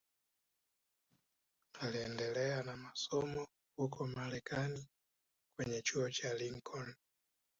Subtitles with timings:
[1.81, 4.87] Aliendelea na masomo huko Marekani
[5.57, 6.95] kwenye chuo cha Lincoln